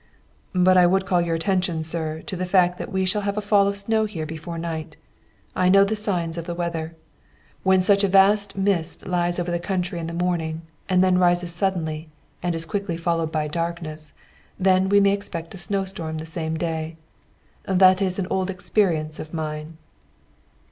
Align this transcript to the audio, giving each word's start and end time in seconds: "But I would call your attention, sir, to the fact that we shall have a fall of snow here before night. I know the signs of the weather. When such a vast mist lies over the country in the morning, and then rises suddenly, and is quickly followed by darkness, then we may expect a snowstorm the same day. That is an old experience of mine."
"But 0.55 0.77
I 0.77 0.87
would 0.87 1.05
call 1.05 1.21
your 1.21 1.35
attention, 1.35 1.83
sir, 1.83 2.23
to 2.23 2.35
the 2.35 2.47
fact 2.47 2.79
that 2.79 2.91
we 2.91 3.05
shall 3.05 3.21
have 3.21 3.37
a 3.37 3.39
fall 3.39 3.67
of 3.67 3.77
snow 3.77 4.05
here 4.05 4.25
before 4.25 4.57
night. 4.57 4.97
I 5.55 5.69
know 5.69 5.83
the 5.83 5.95
signs 5.95 6.39
of 6.39 6.45
the 6.45 6.55
weather. 6.55 6.95
When 7.61 7.81
such 7.81 8.03
a 8.03 8.07
vast 8.07 8.57
mist 8.57 9.05
lies 9.05 9.37
over 9.37 9.51
the 9.51 9.59
country 9.59 9.99
in 9.99 10.07
the 10.07 10.15
morning, 10.15 10.63
and 10.89 11.03
then 11.03 11.19
rises 11.19 11.53
suddenly, 11.53 12.09
and 12.41 12.55
is 12.55 12.65
quickly 12.65 12.97
followed 12.97 13.31
by 13.31 13.47
darkness, 13.47 14.15
then 14.59 14.89
we 14.89 14.99
may 14.99 15.11
expect 15.13 15.53
a 15.53 15.57
snowstorm 15.59 16.17
the 16.17 16.25
same 16.25 16.57
day. 16.57 16.97
That 17.65 18.01
is 18.01 18.17
an 18.17 18.25
old 18.31 18.49
experience 18.49 19.19
of 19.19 19.35
mine." 19.35 19.77